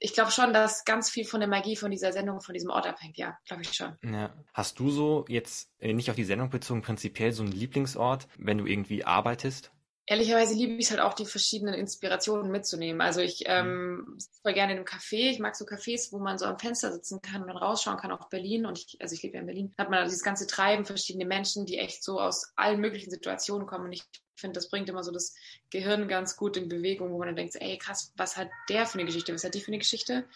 ich 0.00 0.14
glaube 0.14 0.30
schon, 0.30 0.52
dass 0.52 0.84
ganz 0.84 1.10
viel 1.10 1.24
von 1.24 1.40
der 1.40 1.48
Magie 1.48 1.76
von 1.76 1.90
dieser 1.90 2.12
Sendung, 2.12 2.40
von 2.40 2.54
diesem 2.54 2.70
Ort 2.70 2.86
abhängt, 2.86 3.18
ja, 3.18 3.36
glaube 3.44 3.62
ich 3.62 3.72
schon. 3.72 3.96
Ja. 4.02 4.32
Hast 4.54 4.78
du 4.78 4.90
so 4.90 5.24
jetzt 5.28 5.70
äh, 5.80 5.92
nicht 5.92 6.08
auf 6.08 6.16
die 6.16 6.24
Sendung 6.24 6.50
bezogen, 6.50 6.82
prinzipiell 6.82 7.32
so 7.32 7.42
einen 7.42 7.52
Lieblingsort, 7.52 8.28
wenn 8.38 8.58
du 8.58 8.66
irgendwie 8.66 9.04
arbeitest? 9.04 9.72
Ehrlicherweise 10.08 10.54
liebe 10.54 10.72
ich 10.72 10.86
es 10.86 10.90
halt 10.90 11.00
auch, 11.00 11.12
die 11.12 11.26
verschiedenen 11.26 11.74
Inspirationen 11.74 12.50
mitzunehmen. 12.50 13.02
Also 13.02 13.20
ich 13.20 13.44
ähm, 13.46 14.06
mhm. 14.06 14.18
sitze 14.18 14.40
voll 14.40 14.54
gerne 14.54 14.72
in 14.72 14.78
einem 14.78 14.86
Café. 14.86 15.30
Ich 15.30 15.38
mag 15.38 15.54
so 15.54 15.66
Cafés, 15.66 16.12
wo 16.12 16.18
man 16.18 16.38
so 16.38 16.46
am 16.46 16.58
Fenster 16.58 16.90
sitzen 16.92 17.20
kann 17.20 17.42
und 17.42 17.48
dann 17.48 17.58
rausschauen 17.58 17.98
kann, 17.98 18.10
auch 18.10 18.28
Berlin. 18.30 18.64
Und 18.64 18.78
ich, 18.78 18.96
also 19.00 19.14
ich 19.14 19.22
lebe 19.22 19.34
ja 19.34 19.40
in 19.40 19.46
Berlin. 19.46 19.74
Da 19.76 19.84
hat 19.84 19.90
man 19.90 20.04
dieses 20.04 20.22
ganze 20.22 20.46
Treiben, 20.46 20.86
verschiedene 20.86 21.26
Menschen, 21.26 21.66
die 21.66 21.78
echt 21.78 22.02
so 22.02 22.20
aus 22.20 22.52
allen 22.56 22.80
möglichen 22.80 23.10
Situationen 23.10 23.66
kommen. 23.66 23.84
Und 23.84 23.92
ich 23.92 24.02
finde, 24.34 24.54
das 24.54 24.70
bringt 24.70 24.88
immer 24.88 25.04
so 25.04 25.12
das 25.12 25.34
Gehirn 25.70 26.08
ganz 26.08 26.36
gut 26.36 26.56
in 26.56 26.68
Bewegung, 26.68 27.12
wo 27.12 27.18
man 27.18 27.28
dann 27.28 27.36
denkt, 27.36 27.56
ey 27.56 27.76
krass, 27.76 28.12
was 28.16 28.38
hat 28.38 28.48
der 28.70 28.86
für 28.86 28.94
eine 28.94 29.04
Geschichte? 29.04 29.34
Was 29.34 29.44
hat 29.44 29.54
die 29.54 29.60
für 29.60 29.68
eine 29.68 29.78
Geschichte? 29.78 30.26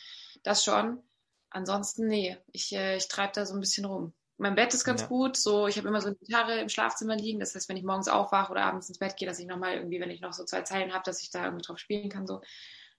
Das 0.42 0.64
schon. 0.64 1.02
Ansonsten, 1.48 2.08
nee, 2.08 2.36
ich, 2.52 2.74
äh, 2.74 2.96
ich 2.96 3.08
treibe 3.08 3.32
da 3.34 3.46
so 3.46 3.54
ein 3.54 3.60
bisschen 3.60 3.86
rum. 3.86 4.12
Mein 4.38 4.54
Bett 4.54 4.74
ist 4.74 4.84
ganz 4.84 5.02
ja. 5.02 5.06
gut. 5.08 5.36
So, 5.36 5.66
ich 5.66 5.76
habe 5.78 5.88
immer 5.88 6.00
so 6.00 6.08
eine 6.08 6.16
Gitarre 6.16 6.58
im 6.58 6.68
Schlafzimmer 6.68 7.16
liegen. 7.16 7.40
Das 7.40 7.54
heißt, 7.54 7.68
wenn 7.68 7.76
ich 7.76 7.84
morgens 7.84 8.08
aufwache 8.08 8.50
oder 8.50 8.64
abends 8.64 8.88
ins 8.88 8.98
Bett 8.98 9.16
gehe, 9.16 9.28
dass 9.28 9.38
ich 9.38 9.46
nochmal 9.46 9.74
irgendwie, 9.74 10.00
wenn 10.00 10.10
ich 10.10 10.20
noch 10.20 10.32
so 10.32 10.44
zwei 10.44 10.62
Zeilen 10.62 10.92
habe, 10.92 11.04
dass 11.04 11.22
ich 11.22 11.30
da 11.30 11.44
irgendwie 11.44 11.64
drauf 11.64 11.78
spielen 11.78 12.08
kann. 12.08 12.26
So. 12.26 12.40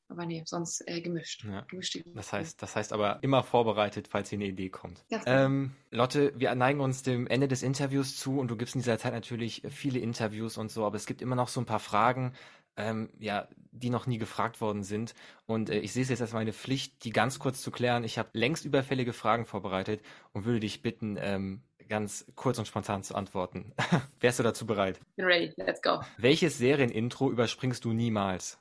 Aber 0.10 0.26
nee, 0.26 0.44
sonst 0.46 0.88
äh, 0.88 1.02
gemischt. 1.02 1.44
Ja. 1.44 1.62
gemischt 1.62 2.00
das 2.14 2.34
heißt, 2.34 2.62
das 2.62 2.76
heißt 2.76 2.94
aber 2.94 3.20
immer 3.24 3.42
vorbereitet, 3.42 4.08
falls 4.08 4.30
hier 4.30 4.38
eine 4.38 4.46
Idee 4.46 4.70
kommt. 4.70 5.04
Ähm, 5.26 5.76
Lotte, 5.92 6.34
wir 6.36 6.54
neigen 6.56 6.82
uns 6.82 7.04
dem 7.04 7.26
Ende 7.26 7.48
des 7.48 7.64
Interviews 7.64 8.18
zu 8.18 8.38
und 8.40 8.50
du 8.50 8.56
gibst 8.56 8.76
in 8.76 8.82
dieser 8.82 9.00
Zeit 9.00 9.14
natürlich 9.14 9.64
viele 9.70 10.00
Interviews 10.00 10.58
und 10.58 10.72
so, 10.72 10.86
aber 10.86 10.98
es 10.98 11.06
gibt 11.06 11.22
immer 11.22 11.36
noch 11.36 11.48
so 11.48 11.62
ein 11.62 11.66
paar 11.66 11.80
Fragen, 11.80 12.34
ähm, 12.76 13.10
ja, 13.20 13.48
die 13.72 13.90
noch 13.90 14.08
nie 14.08 14.18
gefragt 14.18 14.62
worden 14.62 14.84
sind. 14.84 15.14
Und 15.46 15.70
äh, 15.70 15.80
ich 15.80 15.94
sehe 15.94 16.04
es 16.04 16.10
jetzt 16.10 16.22
als 16.22 16.34
meine 16.34 16.54
Pflicht, 16.54 17.04
die 17.04 17.12
ganz 17.12 17.40
kurz 17.40 17.62
zu 17.62 17.72
klären. 17.72 18.04
Ich 18.04 18.18
habe 18.18 18.30
längst 18.34 18.66
überfällige 18.66 19.14
Fragen 19.14 19.46
vorbereitet 19.46 20.02
und 20.32 20.46
würde 20.46 20.60
dich 20.60 20.82
bitten, 20.82 21.18
ähm, 21.20 21.64
ganz 21.90 22.26
kurz 22.36 22.58
und 22.58 22.68
spontan 22.68 23.04
zu 23.04 23.16
antworten. 23.16 23.74
Wärst 24.20 24.40
du 24.40 24.44
dazu 24.44 24.66
bereit? 24.66 25.00
Bin 25.16 25.26
ready, 25.26 25.54
let's 25.58 25.82
go. 25.82 26.02
Welches 26.18 26.58
Serienintro 26.58 27.30
überspringst 27.30 27.84
du 27.86 27.94
niemals? 27.94 28.60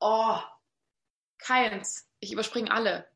Oh, 0.00 0.38
keins. 1.38 2.08
Ich 2.20 2.32
überspringe 2.32 2.70
alle. 2.70 3.06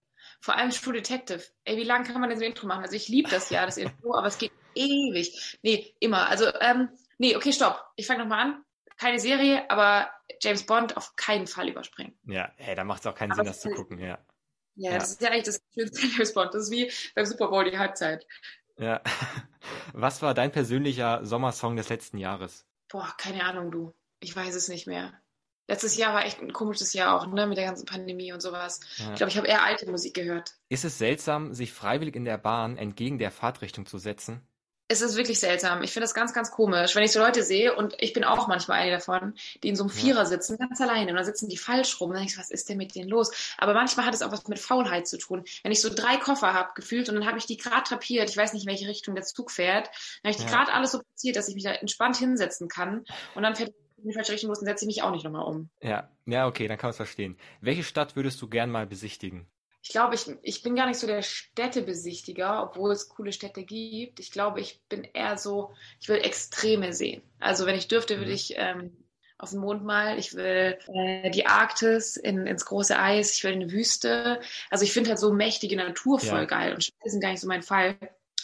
Vor 0.41 0.57
allem 0.57 0.71
True 0.71 0.95
Detective. 0.95 1.43
Ey, 1.65 1.77
wie 1.77 1.85
lange 1.85 2.05
kann 2.05 2.21
man 2.21 2.31
denn 2.31 2.39
so 2.39 2.45
ein 2.45 2.51
Intro 2.51 2.67
machen? 2.67 2.83
Also 2.83 2.97
ich 2.97 3.09
liebe 3.09 3.31
das 3.31 3.51
ja, 3.51 3.65
das 3.65 3.77
Intro, 3.77 4.15
aber 4.15 4.27
es 4.27 4.39
geht 4.39 4.53
ewig. 4.75 5.59
Nee, 5.63 5.95
immer. 6.01 6.29
Also, 6.29 6.47
ähm, 6.61 6.91
nee, 7.19 7.37
okay, 7.37 7.53
stopp. 7.53 7.83
Ich 7.97 8.07
fange 8.07 8.21
nochmal 8.21 8.41
an 8.41 8.65
keine 8.97 9.19
Serie, 9.19 9.69
aber 9.71 10.11
James 10.41 10.65
Bond 10.67 10.97
auf 10.97 11.17
keinen 11.17 11.47
Fall 11.47 11.69
überspringen. 11.69 12.17
Ja, 12.25 12.53
hey, 12.57 12.75
da 12.75 12.85
macht 12.85 13.01
es 13.01 13.07
auch 13.07 13.15
keinen 13.15 13.33
aber 13.33 13.43
Sinn, 13.43 13.47
das 13.47 13.61
zu 13.61 13.71
gucken, 13.71 13.99
ja. 13.99 14.19
ja. 14.77 14.93
Ja, 14.93 14.99
das 14.99 15.13
ist 15.13 15.23
ja 15.23 15.31
eigentlich 15.31 15.45
das 15.45 15.63
schönste 15.73 16.07
James 16.07 16.35
Bond. 16.35 16.55
Das 16.55 16.65
ist 16.65 16.71
wie 16.71 16.91
beim 17.15 17.27
Super 17.27 17.49
Bowl 17.49 17.71
die 17.71 17.79
Halbzeit. 17.79 18.27
Ja. 18.79 19.03
Was 19.93 20.23
war 20.23 20.35
dein 20.35 20.53
persönlicher 20.53 21.25
Sommersong 21.25 21.77
des 21.77 21.89
letzten 21.89 22.19
Jahres? 22.19 22.67
Boah, 22.89 23.15
keine 23.17 23.45
Ahnung, 23.45 23.71
du. 23.71 23.95
Ich 24.21 24.35
weiß 24.35 24.55
es 24.55 24.69
nicht 24.69 24.87
mehr. 24.87 25.13
Letztes 25.67 25.97
Jahr 25.97 26.13
war 26.13 26.27
echt 26.27 26.41
ein 26.41 26.53
komisches 26.53 26.93
Jahr 26.93 27.19
auch, 27.19 27.27
ne, 27.27 27.47
mit 27.47 27.57
der 27.57 27.65
ganzen 27.65 27.87
Pandemie 27.87 28.33
und 28.33 28.41
sowas. 28.41 28.81
Ja. 28.97 29.11
Ich 29.11 29.17
glaube, 29.17 29.31
ich 29.31 29.39
habe 29.39 29.47
eher 29.47 29.63
alte 29.63 29.91
Musik 29.91 30.15
gehört. 30.15 30.53
Ist 30.69 30.85
es 30.85 30.99
seltsam, 30.99 31.55
sich 31.55 31.73
freiwillig 31.73 32.17
in 32.17 32.27
der 32.27 32.37
Bahn 32.37 32.77
entgegen 32.77 33.19
der 33.19 33.31
Fahrtrichtung 33.31 33.87
zu 33.87 33.97
setzen? 33.97 34.47
Es 34.89 35.01
ist 35.01 35.17
wirklich 35.17 35.41
seltsam. 35.41 35.83
Ich 35.83 35.93
finde 35.93 36.05
das 36.05 36.15
ganz, 36.15 36.35
ganz 36.35 36.51
komisch, 36.51 36.95
wenn 36.95 37.05
ich 37.05 37.13
so 37.13 37.21
Leute 37.21 37.43
sehe 37.43 37.75
und 37.75 37.95
ich 37.99 38.13
bin 38.13 38.23
auch 38.23 38.49
manchmal 38.49 38.81
eine 38.81 38.91
davon, 38.91 39.35
die 39.63 39.69
in 39.69 39.77
so 39.77 39.85
einem 39.85 39.91
Vierer 39.91 40.27
sitzen, 40.27 40.59
ganz 40.59 40.81
alleine 40.81 41.11
und 41.11 41.17
dann 41.17 41.25
sitzen 41.25 41.49
die 41.49 41.57
falsch 41.57 42.01
rum. 42.01 42.11
Und 42.11 42.15
dann 42.15 42.23
denke 42.23 42.35
ich, 42.35 42.39
was 42.39 42.51
ist 42.51 42.69
denn 42.69 42.77
mit 42.77 42.95
denen 42.95 43.09
los? 43.09 43.55
Aber 43.57 43.73
manchmal 43.73 44.05
hat 44.05 44.15
es 44.15 44.23
auch 44.23 44.31
was 44.31 44.47
mit 44.47 44.59
Faulheit 44.59 45.09
zu 45.09 45.17
tun. 45.17 45.45
Wenn 45.63 45.73
ich 45.73 45.81
so 45.81 45.89
drei 45.93 46.17
Koffer 46.17 46.53
habe 46.53 46.73
gefühlt 46.75 47.09
und 47.09 47.15
dann 47.15 47.27
habe 47.27 47.39
ich 47.39 47.47
die 47.47 47.57
gerade 47.57 47.83
trapiert, 47.85 48.29
ich 48.29 48.37
weiß 48.37 48.53
nicht, 48.53 48.65
in 48.65 48.71
welche 48.71 48.89
Richtung 48.89 49.15
der 49.15 49.25
Zug 49.25 49.51
fährt, 49.51 49.87
dann 50.23 50.31
habe 50.31 50.31
ich 50.31 50.37
die 50.37 50.51
ja. 50.51 50.51
gerade 50.51 50.73
alles 50.73 50.93
so 50.93 51.01
platziert, 51.01 51.37
dass 51.37 51.49
ich 51.49 51.55
mich 51.55 51.65
da 51.65 51.73
entspannt 51.73 52.17
hinsetzen 52.17 52.69
kann 52.69 53.05
und 53.35 53.43
dann 53.43 53.57
fährt 53.57 53.73
in 53.97 54.11
die 54.11 54.15
falsche 54.15 54.33
Richtung 54.33 54.51
los 54.51 54.59
und 54.59 54.67
setze 54.67 54.85
ich 54.85 54.89
mich 54.89 55.03
auch 55.03 55.13
nicht 55.13 55.25
nochmal 55.25 55.47
um. 55.47 55.71
Ja, 55.81 56.11
ja, 56.27 56.47
okay, 56.47 56.69
dann 56.69 56.77
kann 56.77 56.89
man 56.89 56.91
es 56.91 56.97
verstehen. 56.97 57.39
Welche 57.63 57.85
Stadt 57.85 58.17
würdest 58.17 58.41
du 58.43 58.49
gern 58.49 58.71
mal 58.71 58.87
besichtigen? 58.87 59.47
Ich 59.85 59.91
glaube, 59.91 60.15
ich, 60.15 60.27
ich 60.43 60.63
bin 60.63 60.77
gar 60.77 60.87
nicht 60.87 60.99
so 60.99 61.07
der 61.07 61.21
Städtebesichtiger, 61.21 62.63
obwohl 62.63 62.91
es 62.91 63.11
coole 63.11 63.33
Städte 63.33 63.65
gibt. 63.65 64.19
Ich 64.19 64.33
glaube, 64.33 64.61
ich 64.61 64.81
bin 64.89 65.05
eher 65.05 65.37
so, 65.37 65.75
ich 66.01 66.09
will 66.09 66.17
Extreme 66.17 66.95
sehen. 66.95 67.21
Also 67.39 67.67
wenn 67.67 67.77
ich 67.77 67.87
dürfte, 67.87 68.17
würde 68.17 68.31
mhm. 68.31 68.35
ich 68.35 68.55
ähm, 68.57 68.97
auf 69.37 69.51
den 69.51 69.59
Mond 69.59 69.85
mal, 69.85 70.19
ich 70.19 70.33
will 70.33 70.79
äh, 70.89 71.31
die 71.31 71.45
Arktis 71.45 72.17
in, 72.17 72.47
ins 72.47 72.65
große 72.65 72.99
Eis, 72.99 73.37
ich 73.37 73.45
will 73.45 73.53
eine 73.53 73.71
Wüste. 73.71 74.41
Also 74.71 74.85
ich 74.85 74.93
finde 74.95 75.11
halt 75.11 75.19
so 75.19 75.35
mächtige 75.35 75.77
Natur 75.77 76.19
voll 76.19 76.41
ja. 76.41 76.45
geil 76.47 76.73
und 76.73 76.83
Städte 76.83 77.11
sind 77.11 77.21
gar 77.21 77.31
nicht 77.31 77.43
so 77.43 77.47
mein 77.47 77.63
Fall. 77.63 77.97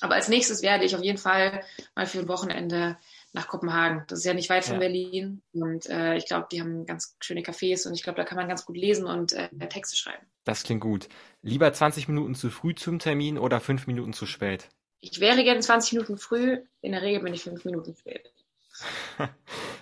Aber 0.03 0.17
als 0.17 0.29
nächstes 0.29 0.63
werde 0.63 0.85
ich 0.85 0.95
auf 0.95 1.03
jeden 1.03 1.19
Fall 1.19 1.65
mal 1.95 2.07
für 2.07 2.19
ein 2.19 2.29
Wochenende 2.29 2.99
nach 3.33 3.49
Kopenhagen. 3.49 4.05
Das 4.09 4.21
ist 4.21 4.25
ja 4.25 4.35
nicht 4.35 4.51
weit 4.51 4.65
von 4.65 4.75
ja. 4.75 4.81
Berlin. 4.81 5.43
Und 5.53 5.87
äh, 5.87 6.17
ich 6.17 6.27
glaube, 6.27 6.49
die 6.51 6.61
haben 6.61 6.87
ganz 6.87 7.17
schöne 7.21 7.43
Cafés 7.43 7.87
und 7.87 7.95
ich 7.95 8.03
glaube, 8.03 8.17
da 8.17 8.25
kann 8.25 8.37
man 8.37 8.49
ganz 8.49 8.65
gut 8.65 8.77
lesen 8.77 9.07
und 9.07 9.33
äh, 9.33 9.49
Texte 9.69 9.97
schreiben. 9.97 10.27
Das 10.45 10.63
klingt 10.63 10.81
gut. 10.81 11.09
Lieber 11.43 11.73
20 11.73 12.09
Minuten 12.09 12.35
zu 12.35 12.51
früh 12.51 12.75
zum 12.75 12.99
Termin 12.99 13.39
oder 13.39 13.61
5 13.61 13.87
Minuten 13.87 14.13
zu 14.13 14.27
spät? 14.27 14.69
Ich 15.01 15.21
wäre 15.21 15.45
gerne 15.45 15.61
20 15.61 15.93
Minuten 15.93 16.19
früh. 16.19 16.59
In 16.81 16.93
der 16.93 17.03
Regel 17.03 17.23
bin 17.23 17.35
ich 17.35 17.43
5 17.43 17.65
Minuten 17.65 17.95
spät. 17.95 18.33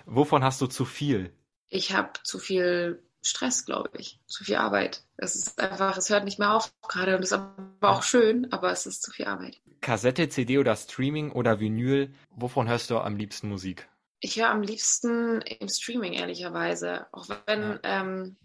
Wovon 0.05 0.43
hast 0.43 0.61
du 0.61 0.67
zu 0.67 0.85
viel? 0.85 1.33
Ich 1.69 1.93
habe 1.93 2.11
zu 2.23 2.39
viel 2.39 3.03
Stress, 3.21 3.65
glaube 3.65 3.91
ich. 3.97 4.19
Zu 4.27 4.43
viel 4.43 4.55
Arbeit. 4.55 5.03
Es 5.17 5.35
ist 5.35 5.59
einfach, 5.59 5.97
es 5.97 6.09
hört 6.09 6.23
nicht 6.23 6.39
mehr 6.39 6.53
auf 6.53 6.71
gerade 6.87 7.15
und 7.15 7.23
ist 7.23 7.33
aber 7.33 7.53
auch 7.81 8.03
schön, 8.03 8.51
aber 8.51 8.71
es 8.71 8.85
ist 8.85 9.01
zu 9.03 9.11
viel 9.11 9.25
Arbeit. 9.25 9.61
Kassette, 9.81 10.29
CD 10.29 10.57
oder 10.57 10.75
Streaming 10.75 11.31
oder 11.31 11.59
Vinyl, 11.59 12.13
wovon 12.31 12.67
hörst 12.67 12.89
du 12.89 12.97
am 12.97 13.15
liebsten 13.17 13.49
Musik? 13.49 13.87
Ich 14.21 14.37
höre 14.37 14.49
am 14.49 14.61
liebsten 14.61 15.41
im 15.41 15.69
Streaming, 15.69 16.13
ehrlicherweise. 16.13 17.07
Auch 17.13 17.27
wenn 17.45 17.61
ja. 17.61 17.79
ähm, 17.83 18.35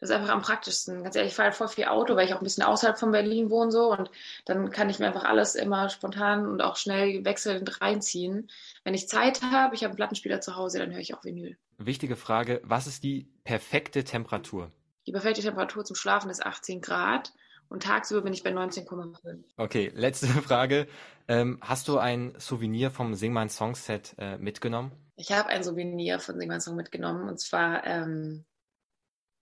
das 0.00 0.10
ist 0.10 0.16
einfach 0.16 0.34
am 0.34 0.42
praktischsten. 0.42 1.02
Ganz 1.02 1.16
ehrlich, 1.16 1.32
ich 1.32 1.36
fahre 1.36 1.48
halt 1.48 1.56
voll 1.56 1.68
viel 1.68 1.86
Auto, 1.86 2.16
weil 2.16 2.26
ich 2.26 2.34
auch 2.34 2.40
ein 2.40 2.44
bisschen 2.44 2.62
außerhalb 2.62 2.98
von 2.98 3.12
Berlin 3.12 3.50
wohne 3.50 3.70
so 3.70 3.92
und 3.92 4.10
dann 4.44 4.70
kann 4.70 4.90
ich 4.90 4.98
mir 4.98 5.06
einfach 5.06 5.24
alles 5.24 5.54
immer 5.54 5.88
spontan 5.88 6.46
und 6.46 6.60
auch 6.62 6.76
schnell 6.76 7.24
wechselnd 7.24 7.80
reinziehen. 7.80 8.50
Wenn 8.82 8.94
ich 8.94 9.08
Zeit 9.08 9.42
habe, 9.42 9.74
ich 9.74 9.82
habe 9.82 9.90
einen 9.90 9.96
Plattenspieler 9.96 10.40
zu 10.40 10.56
Hause, 10.56 10.78
dann 10.78 10.92
höre 10.92 11.00
ich 11.00 11.14
auch 11.14 11.24
Vinyl. 11.24 11.56
Wichtige 11.78 12.16
Frage, 12.16 12.60
was 12.64 12.86
ist 12.86 13.02
die 13.02 13.28
perfekte 13.44 14.04
Temperatur? 14.04 14.70
Die 15.06 15.12
perfekte 15.12 15.42
Temperatur 15.42 15.84
zum 15.84 15.96
Schlafen 15.96 16.30
ist 16.30 16.44
18 16.44 16.80
Grad 16.80 17.32
und 17.68 17.82
tagsüber 17.82 18.22
bin 18.22 18.32
ich 18.32 18.42
bei 18.42 18.50
19,5. 18.50 19.44
Okay, 19.56 19.90
letzte 19.94 20.26
Frage. 20.42 20.86
Ähm, 21.28 21.58
hast 21.60 21.88
du 21.88 21.98
ein 21.98 22.34
Souvenir 22.38 22.90
vom 22.90 23.14
Sing 23.14 23.32
Mein 23.32 23.48
Song 23.48 23.74
Set 23.74 24.14
äh, 24.18 24.38
mitgenommen? 24.38 24.92
Ich 25.16 25.32
habe 25.32 25.48
ein 25.48 25.62
Souvenir 25.62 26.20
von 26.20 26.38
Sing 26.38 26.48
Mein 26.48 26.60
Song 26.60 26.76
mitgenommen 26.76 27.28
und 27.28 27.40
zwar 27.40 27.84
ähm, 27.86 28.44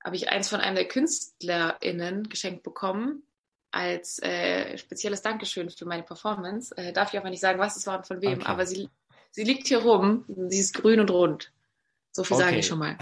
habe 0.04 0.16
ich 0.16 0.28
eins 0.30 0.49
von 0.49 0.61
einem 0.61 0.76
der 0.76 0.88
KünstlerInnen 0.88 2.28
geschenkt 2.28 2.62
bekommen 2.62 3.23
als 3.71 4.18
äh, 4.23 4.76
spezielles 4.76 5.23
Dankeschön 5.23 5.71
für 5.71 5.87
meine 5.87 6.02
Performance. 6.02 6.76
Äh, 6.76 6.92
darf 6.92 7.12
ich 7.12 7.18
aber 7.18 7.30
nicht 7.30 7.40
sagen, 7.40 7.59
was 7.59 7.76
es 7.76 7.87
war 7.87 7.99
und 7.99 8.06
von 8.06 8.21
wem, 8.21 8.40
okay. 8.40 8.47
aber 8.47 8.66
sie, 8.66 8.88
sie 9.30 9.44
liegt 9.44 9.66
hier 9.66 9.78
rum. 9.78 10.25
Sie 10.49 10.59
ist 10.59 10.75
grün 10.75 11.00
und 11.00 11.11
rund. 11.11 11.52
So 12.14 12.25
viel 12.25 12.37
okay. 12.37 12.44
sage 12.44 12.59
ich 12.59 12.66
schon 12.66 12.78
mal. 12.78 12.99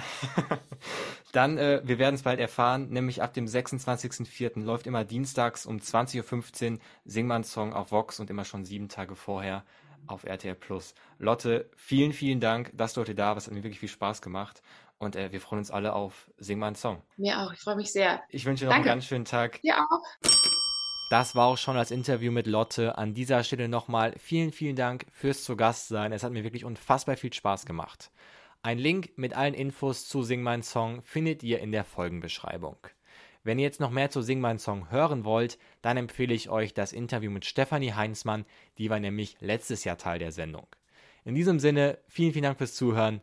Dann, 1.33 1.59
äh, 1.59 1.81
wir 1.85 1.99
werden 1.99 2.15
es 2.15 2.23
bald 2.23 2.39
erfahren, 2.39 2.91
nämlich 2.91 3.23
ab 3.23 3.35
dem 3.35 3.47
26.04. 3.47 4.63
läuft 4.63 4.87
immer 4.87 5.05
dienstags 5.05 5.67
um 5.67 5.79
20.15 5.79 6.73
Uhr 6.75 6.79
Singmann-Song 7.05 7.73
auf 7.73 7.91
Vox 7.91 8.21
und 8.21 8.31
immer 8.31 8.45
schon 8.45 8.65
sieben 8.65 8.89
Tage 8.89 9.17
vorher 9.17 9.65
auf 10.07 10.25
RTL 10.25 10.55
Plus. 10.55 10.95
Lotte, 11.19 11.69
vielen, 11.77 12.13
vielen 12.13 12.41
Dank, 12.41 12.71
dass 12.75 12.95
du 12.95 13.01
heute 13.01 13.17
da 13.17 13.35
warst. 13.35 13.49
Hat 13.49 13.55
mir 13.55 13.65
wirklich 13.65 13.81
viel 13.81 13.89
Spaß 13.89 14.23
gemacht. 14.23 14.63
Und 15.01 15.17
äh, 15.17 15.33
wir 15.33 15.41
freuen 15.41 15.61
uns 15.61 15.71
alle 15.71 15.95
auf 15.95 16.31
Sing 16.37 16.59
mal 16.59 16.69
einen 16.69 16.77
Song. 16.77 17.03
Mir 17.17 17.41
auch, 17.41 17.53
ich 17.53 17.59
freue 17.59 17.75
mich 17.75 17.91
sehr. 17.91 18.23
Ich 18.29 18.45
wünsche 18.45 18.65
dir 18.65 18.67
noch 18.69 18.75
Danke. 18.75 18.91
einen 18.91 18.99
ganz 18.99 19.07
schönen 19.07 19.25
Tag. 19.25 19.59
Ja 19.63 19.87
auch. 19.91 20.29
Das 21.09 21.35
war 21.35 21.47
auch 21.47 21.57
schon 21.57 21.75
das 21.75 21.91
Interview 21.91 22.31
mit 22.31 22.47
Lotte. 22.47 22.99
An 22.99 23.15
dieser 23.15 23.43
Stelle 23.43 23.69
nochmal 23.69 24.15
vielen, 24.19 24.53
vielen 24.53 24.77
Dank 24.77 25.07
fürs 25.11 25.43
zu 25.43 25.57
Gast 25.57 25.89
sein. 25.89 26.13
Es 26.13 26.23
hat 26.23 26.33
mir 26.33 26.45
wirklich 26.45 26.67
unfassbar 26.67 27.17
viel 27.17 27.33
Spaß 27.33 27.65
gemacht. 27.65 28.11
Ein 28.63 28.79
Link 28.79 29.13
mit 29.17 29.35
allen 29.35 29.55
Infos 29.55 30.07
zu 30.07 30.23
Sing 30.23 30.43
mein 30.43 30.63
Song 30.63 31.03
findet 31.03 31.43
ihr 31.43 31.61
in 31.61 31.73
der 31.73 31.85
Folgenbeschreibung. 31.85 32.77
Wenn 33.43 33.59
ihr 33.59 33.65
jetzt 33.65 33.81
noch 33.81 33.91
mehr 33.91 34.11
zu 34.11 34.21
Sing 34.21 34.39
mein 34.39 34.59
Song 34.59 34.91
hören 34.91 35.25
wollt, 35.25 35.59
dann 35.81 35.97
empfehle 35.97 36.35
ich 36.35 36.51
euch 36.51 36.75
das 36.75 36.93
Interview 36.93 37.31
mit 37.31 37.47
Stefanie 37.47 37.95
Heinzmann, 37.95 38.45
die 38.77 38.91
war 38.91 39.01
nämlich 39.01 39.39
letztes 39.41 39.85
Jahr 39.85 39.97
Teil 39.97 40.19
der 40.19 40.31
Sendung. 40.31 40.67
In 41.25 41.35
diesem 41.35 41.59
Sinne, 41.59 41.99
vielen, 42.07 42.35
vielen 42.35 42.43
Dank 42.43 42.59
fürs 42.59 42.75
Zuhören. 42.75 43.23